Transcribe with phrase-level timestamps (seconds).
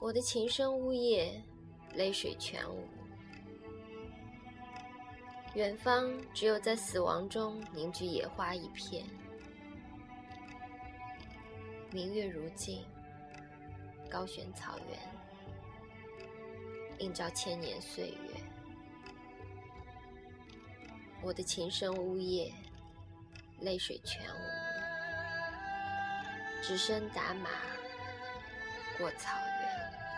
[0.00, 1.42] 我的琴声呜咽，
[1.94, 2.88] 泪水全无。
[5.54, 9.04] 远方只有在死亡中凝聚野花一片。
[11.90, 12.82] 明月如镜，
[14.08, 14.98] 高悬草原，
[17.00, 18.40] 映照千年岁月。
[21.20, 22.50] 我的琴声呜咽，
[23.60, 24.40] 泪水全无。
[26.62, 27.50] 只身打马
[29.00, 29.30] 过草
[29.62, 30.09] 原。